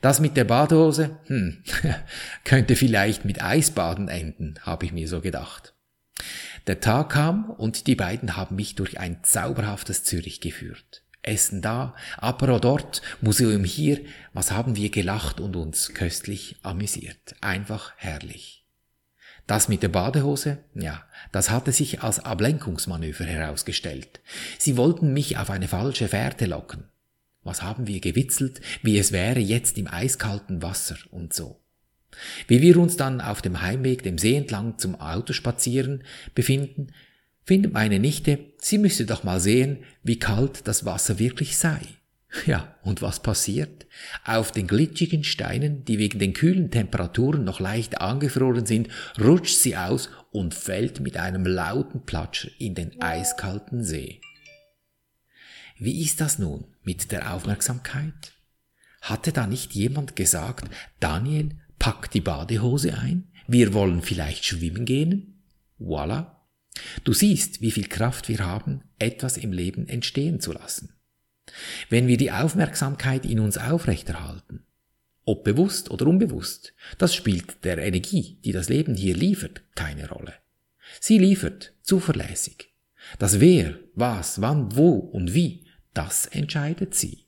Das 0.00 0.20
mit 0.20 0.36
der 0.36 0.44
Badehose, 0.44 1.18
hm, 1.26 1.62
könnte 2.44 2.76
vielleicht 2.76 3.24
mit 3.24 3.42
Eisbaden 3.42 4.08
enden, 4.08 4.54
habe 4.62 4.86
ich 4.86 4.92
mir 4.92 5.08
so 5.08 5.20
gedacht. 5.20 5.74
Der 6.66 6.80
Tag 6.80 7.10
kam 7.10 7.50
und 7.50 7.86
die 7.86 7.94
beiden 7.94 8.36
haben 8.36 8.56
mich 8.56 8.74
durch 8.74 8.98
ein 8.98 9.22
zauberhaftes 9.22 10.04
Zürich 10.04 10.40
geführt. 10.40 11.02
Essen 11.22 11.62
da, 11.62 11.94
Apero 12.18 12.58
dort, 12.58 13.00
Museum 13.20 13.64
hier, 13.64 14.00
was 14.32 14.50
haben 14.50 14.76
wir 14.76 14.90
gelacht 14.90 15.40
und 15.40 15.56
uns 15.56 15.94
köstlich 15.94 16.56
amüsiert. 16.62 17.34
Einfach 17.40 17.92
herrlich. 17.96 18.63
Das 19.46 19.68
mit 19.68 19.82
der 19.82 19.88
Badehose, 19.88 20.58
ja, 20.74 21.04
das 21.30 21.50
hatte 21.50 21.72
sich 21.72 22.02
als 22.02 22.24
Ablenkungsmanöver 22.24 23.24
herausgestellt. 23.24 24.20
Sie 24.58 24.76
wollten 24.76 25.12
mich 25.12 25.36
auf 25.36 25.50
eine 25.50 25.68
falsche 25.68 26.08
Fährte 26.08 26.46
locken. 26.46 26.84
Was 27.42 27.62
haben 27.62 27.86
wir 27.86 28.00
gewitzelt, 28.00 28.62
wie 28.82 28.98
es 28.98 29.12
wäre 29.12 29.40
jetzt 29.40 29.76
im 29.76 29.86
eiskalten 29.86 30.62
Wasser 30.62 30.96
und 31.10 31.34
so. 31.34 31.60
Wie 32.46 32.62
wir 32.62 32.78
uns 32.78 32.96
dann 32.96 33.20
auf 33.20 33.42
dem 33.42 33.60
Heimweg 33.60 34.02
dem 34.02 34.16
See 34.16 34.36
entlang 34.36 34.78
zum 34.78 34.94
Autospazieren 34.98 36.04
befinden, 36.34 36.88
findet 37.44 37.74
meine 37.74 37.98
Nichte, 37.98 38.38
sie 38.58 38.78
müsse 38.78 39.04
doch 39.04 39.24
mal 39.24 39.40
sehen, 39.40 39.78
wie 40.02 40.18
kalt 40.18 40.66
das 40.66 40.86
Wasser 40.86 41.18
wirklich 41.18 41.58
sei. 41.58 41.80
Ja, 42.46 42.74
und 42.82 43.00
was 43.00 43.20
passiert? 43.20 43.86
Auf 44.24 44.50
den 44.50 44.66
glitschigen 44.66 45.24
Steinen, 45.24 45.84
die 45.84 45.98
wegen 45.98 46.18
den 46.18 46.32
kühlen 46.32 46.70
Temperaturen 46.70 47.44
noch 47.44 47.60
leicht 47.60 48.00
angefroren 48.00 48.66
sind, 48.66 48.88
rutscht 49.20 49.56
sie 49.56 49.76
aus 49.76 50.10
und 50.32 50.52
fällt 50.52 51.00
mit 51.00 51.16
einem 51.16 51.46
lauten 51.46 52.04
Platsch 52.04 52.50
in 52.58 52.74
den 52.74 53.00
eiskalten 53.00 53.84
See. 53.84 54.20
Wie 55.78 56.02
ist 56.02 56.20
das 56.20 56.38
nun 56.38 56.66
mit 56.82 57.12
der 57.12 57.32
Aufmerksamkeit? 57.34 58.32
Hatte 59.00 59.32
da 59.32 59.46
nicht 59.46 59.72
jemand 59.74 60.16
gesagt, 60.16 60.68
Daniel, 60.98 61.50
pack 61.78 62.10
die 62.10 62.20
Badehose 62.20 62.98
ein, 62.98 63.28
wir 63.46 63.74
wollen 63.74 64.02
vielleicht 64.02 64.44
schwimmen 64.44 64.84
gehen? 64.86 65.42
Voilà, 65.78 66.34
Du 67.04 67.12
siehst, 67.12 67.60
wie 67.60 67.70
viel 67.70 67.86
Kraft 67.86 68.28
wir 68.28 68.40
haben, 68.40 68.82
etwas 68.98 69.36
im 69.36 69.52
Leben 69.52 69.88
entstehen 69.88 70.40
zu 70.40 70.52
lassen. 70.52 70.93
Wenn 71.88 72.06
wir 72.06 72.16
die 72.16 72.32
Aufmerksamkeit 72.32 73.26
in 73.26 73.40
uns 73.40 73.58
aufrechterhalten, 73.58 74.64
ob 75.24 75.44
bewusst 75.44 75.90
oder 75.90 76.06
unbewusst, 76.06 76.74
das 76.98 77.14
spielt 77.14 77.64
der 77.64 77.78
Energie, 77.78 78.38
die 78.44 78.52
das 78.52 78.68
Leben 78.68 78.94
hier 78.94 79.16
liefert, 79.16 79.62
keine 79.74 80.08
Rolle. 80.08 80.34
Sie 81.00 81.18
liefert 81.18 81.72
zuverlässig. 81.82 82.74
Das 83.18 83.40
Wer, 83.40 83.78
was, 83.94 84.40
wann, 84.40 84.76
wo 84.76 84.90
und 84.90 85.34
wie, 85.34 85.66
das 85.92 86.26
entscheidet 86.26 86.94
sie. 86.94 87.26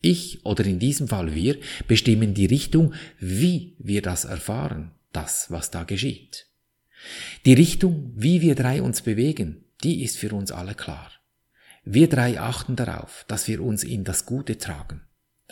Ich 0.00 0.44
oder 0.44 0.64
in 0.64 0.78
diesem 0.78 1.08
Fall 1.08 1.34
wir 1.34 1.58
bestimmen 1.86 2.34
die 2.34 2.46
Richtung, 2.46 2.94
wie 3.18 3.76
wir 3.78 4.02
das 4.02 4.24
erfahren, 4.24 4.92
das, 5.12 5.50
was 5.50 5.70
da 5.70 5.84
geschieht. 5.84 6.46
Die 7.44 7.54
Richtung, 7.54 8.12
wie 8.14 8.40
wir 8.40 8.54
drei 8.54 8.82
uns 8.82 9.02
bewegen, 9.02 9.64
die 9.82 10.02
ist 10.02 10.16
für 10.18 10.32
uns 10.32 10.52
alle 10.52 10.74
klar. 10.74 11.10
Wir 11.84 12.08
drei 12.08 12.40
achten 12.40 12.76
darauf, 12.76 13.24
dass 13.28 13.48
wir 13.48 13.62
uns 13.62 13.84
in 13.84 14.04
das 14.04 14.26
Gute 14.26 14.58
tragen. 14.58 15.02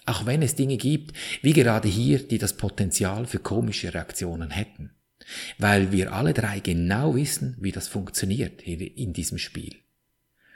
Auch 0.04 0.26
wenn 0.26 0.42
es 0.42 0.54
Dinge 0.54 0.76
gibt, 0.76 1.16
wie 1.42 1.52
gerade 1.52 1.88
hier, 1.88 2.18
die 2.18 2.38
das 2.38 2.56
Potenzial 2.56 3.26
für 3.26 3.38
komische 3.38 3.94
Reaktionen 3.94 4.50
hätten. 4.50 4.90
Weil 5.58 5.90
wir 5.92 6.12
alle 6.12 6.34
drei 6.34 6.60
genau 6.60 7.14
wissen, 7.14 7.56
wie 7.60 7.72
das 7.72 7.88
funktioniert 7.88 8.62
in 8.62 9.12
diesem 9.12 9.38
Spiel. 9.38 9.74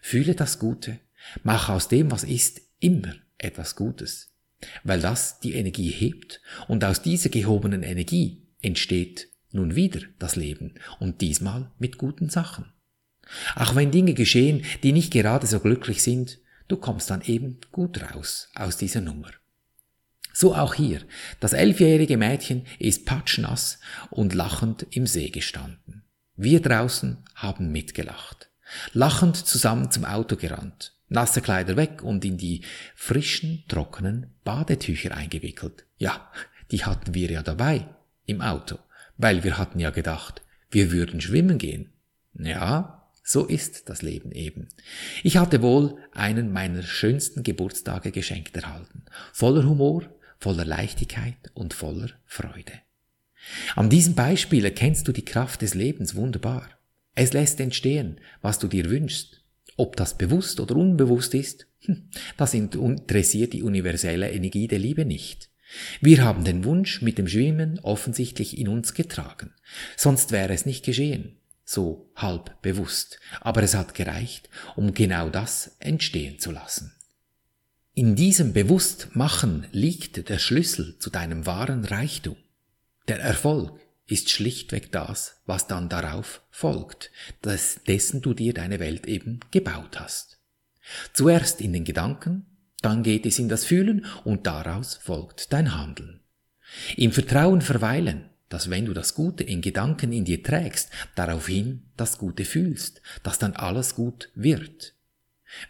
Fühle 0.03 0.35
das 0.35 0.59
Gute, 0.59 0.99
mach 1.43 1.69
aus 1.69 1.89
dem, 1.89 2.11
was 2.11 2.25
ist, 2.25 2.61
immer 2.79 3.15
etwas 3.39 3.77
Gutes. 3.77 4.33
Weil 4.85 5.01
das 5.01 5.41
die 5.41 5.55
Energie 5.55 5.91
hebt 5.91 6.41
und 6.69 6.85
aus 6.85 7.03
dieser 7.03 7.31
gehobenen 7.31 7.83
Energie 7.83 8.47
entsteht 8.61 9.29
nun 9.53 9.75
wieder 9.75 10.01
das 10.19 10.37
Leben 10.37 10.75
und 11.01 11.21
diesmal 11.23 11.71
mit 11.79 11.99
guten 11.99 12.29
Sachen. 12.31 12.67
Auch 13.55 13.75
wenn 13.75 13.91
Dinge 13.91 14.15
geschehen, 14.15 14.65
die 14.83 14.93
nicht 14.93 15.13
gerade 15.13 15.47
so 15.47 15.61
glücklich 15.61 16.03
sind, 16.03 16.39
du 16.69 16.77
kommst 16.77 17.11
dann 17.11 17.23
eben 17.23 17.59
gut 17.73 18.01
raus 18.03 18.49
aus 18.55 18.77
dieser 18.77 19.01
Nummer. 19.01 19.31
So 20.33 20.55
auch 20.55 20.75
hier. 20.75 21.01
Das 21.41 21.53
elfjährige 21.53 22.17
Mädchen 22.17 22.67
ist 22.79 23.05
patschnass 23.05 23.81
und 24.11 24.35
lachend 24.35 24.87
im 24.91 25.07
See 25.07 25.31
gestanden. 25.31 26.05
Wir 26.37 26.61
draußen 26.61 27.25
haben 27.35 27.73
mitgelacht. 27.73 28.51
Lachend 28.93 29.37
zusammen 29.37 29.91
zum 29.91 30.05
Auto 30.05 30.37
gerannt. 30.37 30.95
Nasse 31.09 31.41
Kleider 31.41 31.77
weg 31.77 32.03
und 32.05 32.25
in 32.25 32.39
die 32.39 32.63
frischen, 32.95 33.65
trockenen 33.67 34.33
Badetücher 34.45 35.17
eingewickelt. 35.17 35.85
Ja, 35.99 36.31
die 36.71 36.85
hatten 36.85 37.15
wir 37.15 37.31
ja 37.31 37.43
dabei 37.43 37.89
im 38.27 38.41
Auto 38.41 38.79
weil 39.21 39.45
wir 39.45 39.59
hatten 39.59 39.79
ja 39.79 39.91
gedacht, 39.91 40.43
wir 40.71 40.93
würden 40.93 41.21
schwimmen 41.21 41.59
gehen. 41.59 41.93
Ja, 42.33 43.00
so 43.31 43.45
ist 43.45 43.89
das 43.89 44.03
Leben 44.03 44.33
eben. 44.33 44.67
Ich 45.23 45.37
hatte 45.37 45.63
wohl 45.63 45.97
einen 46.11 46.53
meiner 46.53 46.83
schönsten 46.83 47.45
Geburtstage 47.45 48.11
geschenkt 48.11 48.57
erhalten, 48.57 49.05
voller 49.33 49.65
Humor, 49.69 50.03
voller 50.41 50.65
Leichtigkeit 50.65 51.37
und 51.55 51.73
voller 51.73 52.11
Freude. 52.27 52.73
An 53.77 53.89
diesem 53.89 54.17
Beispiel 54.17 54.65
erkennst 54.65 55.07
du 55.07 55.13
die 55.13 55.25
Kraft 55.25 55.63
des 55.63 55.75
Lebens 55.75 56.17
wunderbar. 56.17 56.71
Es 57.15 57.33
lässt 57.33 57.61
entstehen, 57.61 58.21
was 58.43 58.59
du 58.59 58.67
dir 58.67 58.91
wünschst. 58.91 59.45
Ob 59.77 59.95
das 59.95 60.19
bewusst 60.19 60.59
oder 60.59 60.75
unbewusst 60.75 61.33
ist, 61.35 61.69
hm, 61.85 62.09
das 62.37 62.53
interessiert 62.53 63.53
die 63.53 63.63
universelle 63.63 64.29
Energie 64.33 64.67
der 64.67 64.81
Liebe 64.81 65.05
nicht. 65.05 65.51
Wir 66.01 66.25
haben 66.25 66.43
den 66.43 66.65
Wunsch 66.65 67.01
mit 67.01 67.17
dem 67.17 67.29
Schwimmen 67.29 67.79
offensichtlich 67.79 68.59
in 68.59 68.67
uns 68.67 68.93
getragen, 68.93 69.55
sonst 69.97 70.33
wäre 70.33 70.53
es 70.53 70.67
nicht 70.67 70.85
geschehen, 70.85 71.37
so 71.71 72.11
halb 72.17 72.61
bewusst, 72.63 73.21
aber 73.41 73.63
es 73.63 73.75
hat 73.75 73.95
gereicht, 73.95 74.49
um 74.75 74.93
genau 74.93 75.31
das 75.31 75.77
entstehen 75.79 76.39
zu 76.39 76.51
lassen. 76.51 76.93
In 77.95 78.17
diesem 78.17 78.53
Bewusstmachen 78.53 79.67
liegt 79.73 80.29
der 80.29 80.39
Schlüssel 80.39 80.99
zu 80.99 81.11
deinem 81.11 81.47
wahren 81.47 81.85
Reichtum. 81.85 82.37
Der 83.09 83.21
Erfolg 83.21 83.79
ist 84.07 84.31
schlichtweg 84.31 84.91
das, 84.91 85.41
was 85.47 85.67
dann 85.67 85.89
darauf 85.89 86.43
folgt, 86.51 87.13
dessen 87.87 88.23
du 88.23 88.35
dir 88.35 88.55
deine 88.55 88.81
Welt 88.81 89.07
eben 89.07 89.41
gebaut 89.51 90.01
hast. 90.01 90.41
Zuerst 91.13 91.61
in 91.61 91.73
den 91.73 91.85
Gedanken, 91.85 92.47
dann 92.81 93.03
geht 93.03 93.27
es 93.27 93.39
in 93.39 93.49
das 93.49 93.65
Fühlen 93.65 94.07
und 94.25 94.47
daraus 94.47 94.97
folgt 94.97 95.53
dein 95.53 95.77
Handeln. 95.77 96.21
Im 96.97 97.13
Vertrauen 97.13 97.61
verweilen, 97.61 98.30
dass 98.51 98.69
wenn 98.69 98.85
du 98.85 98.93
das 98.93 99.15
Gute 99.15 99.43
in 99.45 99.63
Gedanken 99.63 100.13
in 100.13 100.27
dir 100.27 100.43
trägst, 100.43 100.91
daraufhin 101.15 101.85
das 101.97 102.19
Gute 102.19 102.45
fühlst, 102.45 103.01
dass 103.23 103.39
dann 103.39 103.55
alles 103.55 103.95
gut 103.95 104.29
wird. 104.35 104.95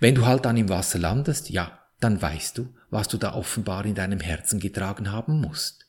Wenn 0.01 0.17
du 0.17 0.27
halt 0.27 0.45
dann 0.45 0.57
im 0.57 0.69
Wasser 0.69 0.99
landest, 0.99 1.51
ja, 1.51 1.79
dann 2.01 2.21
weißt 2.21 2.59
du, 2.59 2.75
was 2.91 3.07
du 3.09 3.19
da 3.19 3.35
offenbar 3.35 3.85
in 3.85 3.95
deinem 3.95 4.21
Herzen 4.21 4.59
getragen 4.59 5.13
haben 5.13 5.41
musst. 5.41 5.87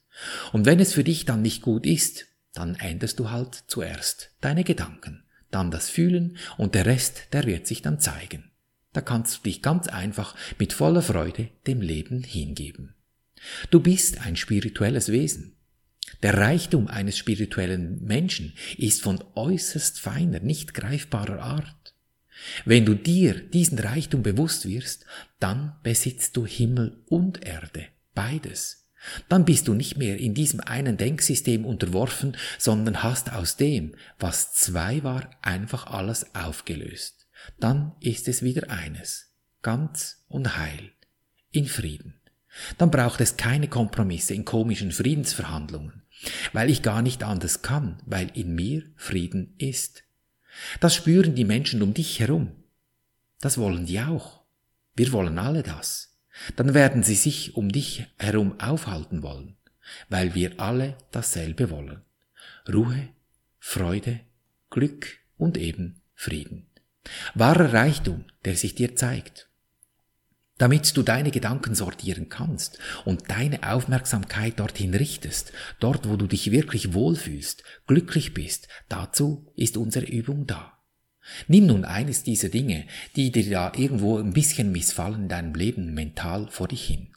Und 0.52 0.66
wenn 0.66 0.80
es 0.80 0.94
für 0.94 1.04
dich 1.04 1.26
dann 1.26 1.42
nicht 1.42 1.62
gut 1.62 1.86
ist, 1.86 2.28
dann 2.54 2.76
änderst 2.76 3.18
du 3.20 3.32
halt 3.32 3.64
zuerst 3.68 4.32
deine 4.42 4.66
Gedanken, 4.66 5.24
dann 5.50 5.72
das 5.72 5.90
Fühlen 5.90 6.38
und 6.58 6.76
der 6.76 6.86
Rest, 6.86 7.28
der 7.32 7.46
wird 7.46 7.66
sich 7.66 7.82
dann 7.82 8.00
zeigen. 8.00 8.52
Da 8.92 9.00
kannst 9.00 9.38
du 9.38 9.44
dich 9.44 9.62
ganz 9.62 9.88
einfach 9.88 10.36
mit 10.60 10.74
voller 10.74 11.02
Freude 11.02 11.50
dem 11.66 11.80
Leben 11.80 12.24
hingeben. 12.24 12.96
Du 13.70 13.80
bist 13.80 14.20
ein 14.22 14.36
spirituelles 14.36 15.10
Wesen. 15.10 15.56
Der 16.24 16.38
Reichtum 16.38 16.88
eines 16.88 17.18
spirituellen 17.18 18.04
Menschen 18.04 18.54
ist 18.78 19.02
von 19.02 19.24
äußerst 19.36 20.00
feiner, 20.00 20.40
nicht 20.40 20.74
greifbarer 20.74 21.42
Art. 21.42 21.96
Wenn 22.66 22.86
du 22.86 22.96
dir 22.96 23.40
diesen 23.40 23.80
Reichtum 23.80 24.24
bewusst 24.24 24.68
wirst, 24.68 25.06
dann 25.40 25.76
besitzt 25.84 26.38
du 26.38 26.46
Himmel 26.46 27.04
und 27.08 27.46
Erde, 27.46 27.88
beides. 28.14 28.90
Dann 29.30 29.46
bist 29.46 29.68
du 29.68 29.74
nicht 29.74 29.98
mehr 29.98 30.18
in 30.20 30.34
diesem 30.34 30.60
einen 30.60 30.98
Denksystem 30.98 31.66
unterworfen, 31.66 32.38
sondern 32.60 33.02
hast 33.04 33.32
aus 33.32 33.58
dem, 33.58 33.96
was 34.20 34.54
zwei 34.54 35.04
war, 35.04 35.30
einfach 35.42 35.88
alles 35.88 36.36
aufgelöst 36.36 37.22
dann 37.60 37.94
ist 38.00 38.28
es 38.28 38.42
wieder 38.42 38.70
eines, 38.70 39.34
ganz 39.62 40.24
und 40.28 40.58
heil, 40.58 40.92
in 41.52 41.66
Frieden. 41.66 42.21
Dann 42.78 42.92
braucht 42.92 43.22
es 43.22 43.38
keine 43.38 43.68
Kompromisse 43.68 44.34
in 44.34 44.46
komischen 44.46 44.92
Friedensverhandlungen, 44.92 46.04
weil 46.54 46.70
ich 46.70 46.82
gar 46.82 47.02
nicht 47.02 47.24
anders 47.24 47.62
kann, 47.62 48.02
weil 48.06 48.30
in 48.34 48.56
mir 48.56 48.84
Frieden 48.96 49.56
ist. 49.58 50.04
Das 50.80 50.96
spüren 50.96 51.36
die 51.36 51.46
Menschen 51.46 51.82
um 51.82 51.94
dich 51.94 52.20
herum. 52.20 52.52
Das 53.40 53.58
wollen 53.58 53.86
die 53.86 54.02
auch. 54.02 54.42
Wir 54.96 55.12
wollen 55.12 55.40
alle 55.40 55.64
das. 55.64 56.18
Dann 56.56 56.74
werden 56.74 57.04
sie 57.04 57.16
sich 57.16 57.56
um 57.56 57.72
dich 57.72 58.06
herum 58.18 58.60
aufhalten 58.60 59.24
wollen, 59.24 59.58
weil 60.10 60.36
wir 60.36 60.60
alle 60.60 60.98
dasselbe 61.12 61.70
wollen. 61.70 62.02
Ruhe, 62.72 63.10
Freude, 63.60 64.22
Glück 64.70 65.20
und 65.38 65.58
eben 65.58 66.02
Frieden. 66.14 66.68
Wahrer 67.34 67.74
Reichtum, 67.74 68.26
der 68.46 68.56
sich 68.56 68.76
dir 68.76 68.96
zeigt. 68.96 69.51
Damit 70.62 70.96
du 70.96 71.02
deine 71.02 71.32
Gedanken 71.32 71.74
sortieren 71.74 72.30
kannst 72.30 72.78
und 73.04 73.32
deine 73.32 73.68
Aufmerksamkeit 73.74 74.60
dorthin 74.60 74.94
richtest, 74.94 75.54
dort 75.80 76.08
wo 76.08 76.18
du 76.18 76.28
dich 76.28 76.52
wirklich 76.52 76.94
wohlfühlst, 76.94 77.64
glücklich 77.88 78.36
bist, 78.36 78.68
dazu 78.88 79.52
ist 79.56 79.76
unsere 79.76 80.06
Übung 80.06 80.46
da. 80.46 80.78
Nimm 81.48 81.66
nun 81.66 81.84
eines 81.84 82.22
dieser 82.22 82.50
Dinge, 82.50 82.86
die 83.16 83.32
dir 83.32 83.50
da 83.50 83.72
irgendwo 83.76 84.20
ein 84.20 84.34
bisschen 84.34 84.72
missfallen 84.72 85.24
in 85.24 85.30
deinem 85.30 85.56
Leben 85.56 85.96
mental 85.96 86.48
vor 86.52 86.68
dich 86.68 86.86
hin. 86.86 87.08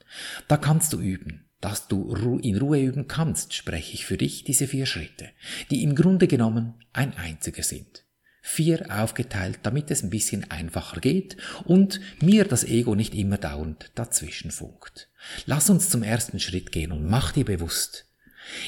Da 0.49 0.57
kannst 0.57 0.95
du 0.95 0.99
üben, 0.99 1.51
dass 1.61 1.87
du 1.87 2.39
in 2.39 2.57
Ruhe 2.57 2.81
üben 2.81 3.09
kannst, 3.09 3.53
spreche 3.53 3.93
ich 3.93 4.07
für 4.07 4.17
dich 4.17 4.45
diese 4.45 4.67
vier 4.67 4.87
Schritte, 4.87 5.29
die 5.71 5.83
im 5.83 5.95
Grunde 5.95 6.29
genommen 6.29 6.77
ein 6.95 7.15
einziger 7.19 7.63
sind 7.63 8.04
vier 8.47 8.87
aufgeteilt, 8.91 9.61
damit 9.63 9.91
es 9.91 10.03
ein 10.03 10.11
bisschen 10.11 10.51
einfacher 10.51 11.01
geht 11.01 11.39
und 11.65 11.99
mir 12.21 12.45
das 12.45 12.63
Ego 12.63 12.95
nicht 12.95 13.15
immer 13.15 13.39
dauernd 13.39 13.91
dazwischen 13.95 14.51
funkt. 14.51 15.09
Lass 15.47 15.71
uns 15.71 15.89
zum 15.89 16.03
ersten 16.03 16.39
Schritt 16.39 16.71
gehen 16.71 16.93
und 16.93 17.09
mach 17.09 17.33
dir 17.33 17.47
bewusst. 17.47 18.05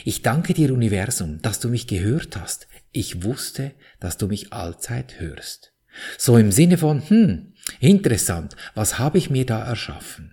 Ich 0.06 0.22
danke 0.22 0.54
dir, 0.54 0.72
Universum, 0.72 1.42
dass 1.42 1.60
du 1.60 1.68
mich 1.68 1.86
gehört 1.86 2.38
hast. 2.38 2.68
Ich 2.92 3.22
wusste, 3.22 3.72
dass 4.00 4.16
du 4.16 4.28
mich 4.28 4.54
allzeit 4.54 5.20
hörst. 5.20 5.74
So 6.16 6.38
im 6.38 6.52
Sinne 6.52 6.78
von, 6.78 7.06
hm, 7.06 7.52
interessant, 7.78 8.56
was 8.74 8.98
habe 8.98 9.18
ich 9.18 9.28
mir 9.28 9.44
da 9.44 9.62
erschaffen? 9.62 10.32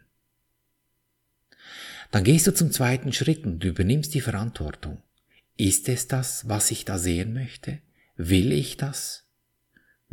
Dann 2.12 2.24
gehst 2.24 2.48
du 2.48 2.54
zum 2.54 2.72
zweiten 2.72 3.12
Schritt 3.12 3.44
und 3.46 3.62
übernimmst 3.66 4.14
die 4.14 4.22
Verantwortung. 4.22 5.04
Ist 5.58 5.90
es 5.90 6.08
das, 6.08 6.48
was 6.48 6.72
ich 6.72 6.86
da 6.86 6.98
sehen 6.98 7.34
möchte? 7.34 7.80
Will 8.16 8.54
ich 8.54 8.78
das? 8.78 9.23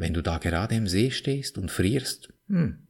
Wenn 0.01 0.15
du 0.15 0.23
da 0.23 0.39
gerade 0.39 0.77
im 0.77 0.89
See 0.89 1.11
stehst 1.11 1.59
und 1.59 1.71
frierst, 1.71 2.33
hm, 2.49 2.87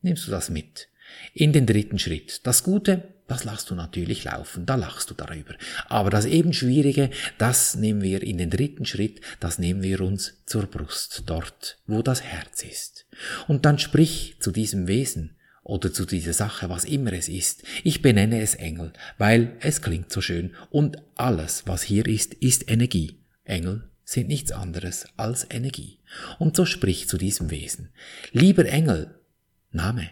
nimmst 0.00 0.26
du 0.26 0.30
das 0.30 0.48
mit. 0.48 0.88
In 1.34 1.52
den 1.52 1.66
dritten 1.66 1.98
Schritt. 1.98 2.46
Das 2.46 2.64
Gute, 2.64 3.12
das 3.28 3.44
lässt 3.44 3.68
du 3.68 3.74
natürlich 3.74 4.24
laufen, 4.24 4.64
da 4.64 4.74
lachst 4.74 5.10
du 5.10 5.14
darüber. 5.14 5.54
Aber 5.86 6.08
das 6.08 6.24
eben 6.24 6.54
Schwierige, 6.54 7.10
das 7.36 7.74
nehmen 7.74 8.00
wir 8.00 8.22
in 8.22 8.38
den 8.38 8.48
dritten 8.48 8.86
Schritt, 8.86 9.20
das 9.38 9.58
nehmen 9.58 9.82
wir 9.82 10.00
uns 10.00 10.42
zur 10.46 10.64
Brust, 10.64 11.24
dort, 11.26 11.76
wo 11.86 12.00
das 12.00 12.22
Herz 12.22 12.62
ist. 12.64 13.04
Und 13.46 13.66
dann 13.66 13.78
sprich 13.78 14.36
zu 14.40 14.50
diesem 14.50 14.88
Wesen 14.88 15.36
oder 15.62 15.92
zu 15.92 16.06
dieser 16.06 16.32
Sache, 16.32 16.70
was 16.70 16.86
immer 16.86 17.12
es 17.12 17.28
ist. 17.28 17.64
Ich 17.84 18.00
benenne 18.00 18.40
es 18.40 18.54
Engel, 18.54 18.94
weil 19.18 19.58
es 19.60 19.82
klingt 19.82 20.10
so 20.10 20.22
schön 20.22 20.54
und 20.70 20.96
alles, 21.16 21.64
was 21.66 21.82
hier 21.82 22.06
ist, 22.06 22.32
ist 22.32 22.70
Energie. 22.70 23.20
Engel 23.44 23.90
sind 24.06 24.28
nichts 24.28 24.52
anderes 24.52 25.08
als 25.16 25.46
Energie. 25.50 25.98
Und 26.38 26.56
so 26.56 26.64
sprich 26.64 27.08
zu 27.08 27.18
diesem 27.18 27.50
Wesen. 27.50 27.90
Lieber 28.32 28.64
Engel, 28.64 29.14
Name, 29.72 30.08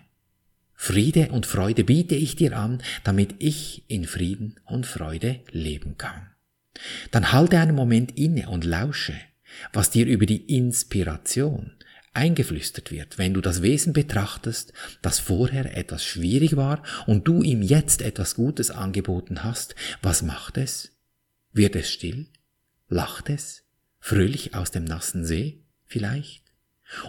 Friede 0.74 1.28
und 1.30 1.46
Freude 1.46 1.84
biete 1.84 2.16
ich 2.16 2.36
dir 2.36 2.58
an, 2.58 2.82
damit 3.04 3.36
ich 3.38 3.84
in 3.88 4.04
Frieden 4.04 4.60
und 4.66 4.84
Freude 4.84 5.40
leben 5.52 5.96
kann. 5.96 6.30
Dann 7.12 7.32
halte 7.32 7.58
einen 7.58 7.76
Moment 7.76 8.18
inne 8.18 8.50
und 8.50 8.64
lausche, 8.64 9.14
was 9.72 9.90
dir 9.90 10.06
über 10.06 10.26
die 10.26 10.56
Inspiration 10.56 11.72
eingeflüstert 12.12 12.90
wird, 12.90 13.16
wenn 13.16 13.32
du 13.32 13.40
das 13.40 13.62
Wesen 13.62 13.92
betrachtest, 13.92 14.72
das 15.02 15.20
vorher 15.20 15.76
etwas 15.76 16.04
schwierig 16.04 16.56
war 16.56 16.82
und 17.06 17.26
du 17.28 17.42
ihm 17.42 17.62
jetzt 17.62 18.02
etwas 18.02 18.34
Gutes 18.34 18.70
angeboten 18.70 19.44
hast, 19.44 19.76
was 20.02 20.22
macht 20.22 20.56
es? 20.56 20.92
Wird 21.52 21.76
es 21.76 21.90
still? 21.90 22.26
Lacht 22.88 23.30
es? 23.30 23.63
Fröhlich 24.04 24.54
aus 24.54 24.70
dem 24.70 24.84
nassen 24.84 25.24
See 25.24 25.62
vielleicht? 25.86 26.42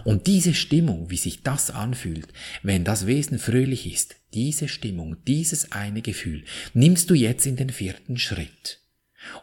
Und 0.04 0.26
diese 0.26 0.54
Stimmung, 0.54 1.10
wie 1.10 1.18
sich 1.18 1.42
das 1.42 1.70
anfühlt, 1.70 2.28
wenn 2.62 2.84
das 2.84 3.06
Wesen 3.06 3.38
fröhlich 3.38 3.92
ist, 3.92 4.16
diese 4.32 4.66
Stimmung, 4.66 5.22
dieses 5.26 5.72
eine 5.72 6.00
Gefühl, 6.00 6.44
nimmst 6.72 7.10
du 7.10 7.14
jetzt 7.14 7.44
in 7.44 7.56
den 7.56 7.68
vierten 7.68 8.16
Schritt 8.16 8.80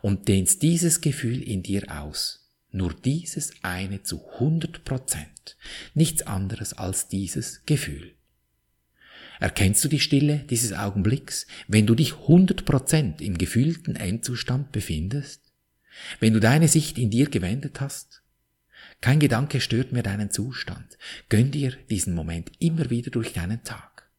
und 0.01 0.27
dehnst 0.27 0.63
dieses 0.63 1.01
Gefühl 1.01 1.43
in 1.43 1.61
dir 1.61 1.83
aus. 2.01 2.49
Nur 2.71 2.91
dieses 2.91 3.51
eine 3.61 4.01
zu 4.01 4.27
100 4.33 4.83
Prozent. 4.83 5.55
Nichts 5.93 6.23
anderes 6.23 6.73
als 6.73 7.07
dieses 7.07 7.61
Gefühl. 7.67 8.15
Erkennst 9.39 9.83
du 9.83 9.89
die 9.89 9.99
Stille 9.99 10.39
dieses 10.49 10.73
Augenblicks, 10.73 11.45
wenn 11.67 11.85
du 11.85 11.93
dich 11.93 12.13
100 12.13 12.65
Prozent 12.65 13.21
im 13.21 13.37
gefühlten 13.37 13.95
Endzustand 13.95 14.71
befindest? 14.71 15.42
Wenn 16.19 16.33
du 16.33 16.39
deine 16.39 16.67
Sicht 16.67 16.97
in 16.97 17.09
dir 17.09 17.29
gewendet 17.29 17.81
hast, 17.81 18.23
kein 19.01 19.19
Gedanke 19.19 19.59
stört 19.59 19.91
mehr 19.91 20.03
deinen 20.03 20.31
Zustand. 20.31 20.97
Gönn 21.29 21.51
dir 21.51 21.73
diesen 21.89 22.15
Moment 22.15 22.51
immer 22.59 22.89
wieder 22.89 23.11
durch 23.11 23.33
deinen 23.33 23.63
Tag. 23.63 24.09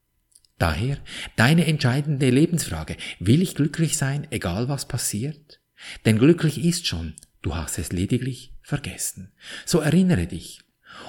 Daher 0.58 0.98
deine 1.37 1.66
entscheidende 1.66 2.30
Lebensfrage, 2.30 2.96
will 3.18 3.42
ich 3.42 3.54
glücklich 3.54 3.96
sein, 3.96 4.26
egal 4.30 4.68
was 4.68 4.87
passiert? 4.87 5.60
Denn 6.04 6.18
glücklich 6.18 6.64
ist 6.64 6.87
schon, 6.87 7.14
du 7.42 7.54
hast 7.56 7.78
es 7.78 7.92
lediglich 7.92 8.54
vergessen. 8.62 9.32
So 9.66 9.80
erinnere 9.80 10.26
dich. 10.26 10.60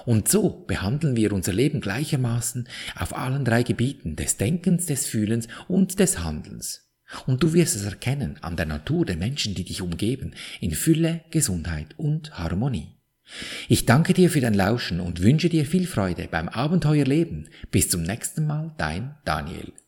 Und 0.06 0.30
so 0.30 0.66
behandeln 0.66 1.16
wir 1.16 1.32
unser 1.32 1.54
Leben 1.54 1.80
gleichermaßen 1.80 2.68
auf 2.96 3.16
allen 3.16 3.46
drei 3.46 3.62
Gebieten 3.62 4.16
des 4.16 4.38
Denkens, 4.38 4.88
des 4.88 5.06
Fühlens 5.06 5.48
und 5.68 6.00
des 6.00 6.20
Handelns. 6.20 6.85
Und 7.26 7.44
du 7.44 7.54
wirst 7.54 7.76
es 7.76 7.84
erkennen 7.84 8.38
an 8.42 8.56
der 8.56 8.66
Natur 8.66 9.06
der 9.06 9.18
Menschen, 9.18 9.56
die 9.56 9.64
dich 9.64 9.82
umgeben, 9.82 10.34
in 10.62 10.72
Fülle, 10.72 11.22
Gesundheit 11.32 11.96
und 11.98 12.38
Harmonie. 12.38 12.96
Ich 13.68 13.86
danke 13.86 14.14
dir 14.14 14.30
für 14.30 14.42
dein 14.42 14.54
Lauschen 14.54 15.00
und 15.00 15.22
wünsche 15.22 15.50
dir 15.50 15.66
viel 15.66 15.88
Freude 15.88 16.28
beim 16.30 16.48
Abenteuerleben. 16.48 17.50
Bis 17.72 17.90
zum 17.90 18.04
nächsten 18.04 18.46
Mal, 18.46 18.74
dein 18.78 19.16
Daniel. 19.26 19.74